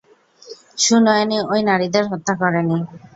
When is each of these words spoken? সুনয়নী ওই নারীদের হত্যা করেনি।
সুনয়নী 0.77 1.37
ওই 1.51 1.61
নারীদের 1.69 2.03
হত্যা 2.11 2.33
করেনি। 2.41 2.77